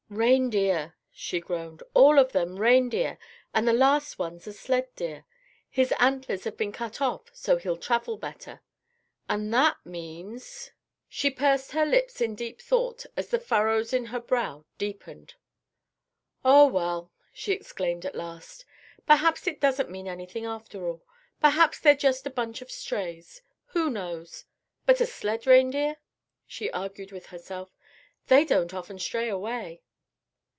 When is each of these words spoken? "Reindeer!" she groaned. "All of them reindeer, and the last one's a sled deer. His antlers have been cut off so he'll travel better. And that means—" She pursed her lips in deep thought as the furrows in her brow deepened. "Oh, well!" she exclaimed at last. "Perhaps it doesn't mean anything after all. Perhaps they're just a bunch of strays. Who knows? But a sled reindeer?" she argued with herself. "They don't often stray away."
"Reindeer!" 0.13 0.97
she 1.09 1.39
groaned. 1.39 1.81
"All 1.93 2.19
of 2.19 2.33
them 2.33 2.57
reindeer, 2.57 3.17
and 3.53 3.65
the 3.65 3.71
last 3.71 4.19
one's 4.19 4.45
a 4.45 4.51
sled 4.51 4.93
deer. 4.97 5.23
His 5.69 5.93
antlers 5.99 6.43
have 6.43 6.57
been 6.57 6.73
cut 6.73 6.99
off 6.99 7.33
so 7.33 7.55
he'll 7.55 7.77
travel 7.77 8.17
better. 8.17 8.59
And 9.29 9.53
that 9.53 9.77
means—" 9.85 10.73
She 11.07 11.31
pursed 11.31 11.71
her 11.71 11.85
lips 11.85 12.19
in 12.19 12.35
deep 12.35 12.61
thought 12.61 13.05
as 13.15 13.29
the 13.29 13.39
furrows 13.39 13.93
in 13.93 14.07
her 14.07 14.19
brow 14.19 14.65
deepened. 14.77 15.35
"Oh, 16.43 16.67
well!" 16.67 17.13
she 17.31 17.53
exclaimed 17.53 18.05
at 18.05 18.13
last. 18.13 18.65
"Perhaps 19.07 19.47
it 19.47 19.61
doesn't 19.61 19.89
mean 19.89 20.09
anything 20.09 20.45
after 20.45 20.89
all. 20.89 21.03
Perhaps 21.39 21.79
they're 21.79 21.95
just 21.95 22.27
a 22.27 22.29
bunch 22.29 22.61
of 22.61 22.69
strays. 22.69 23.41
Who 23.67 23.89
knows? 23.89 24.43
But 24.85 24.99
a 24.99 25.05
sled 25.05 25.47
reindeer?" 25.47 26.01
she 26.45 26.69
argued 26.71 27.13
with 27.13 27.27
herself. 27.27 27.77
"They 28.27 28.43
don't 28.43 28.73
often 28.73 28.99
stray 28.99 29.29
away." 29.29 29.83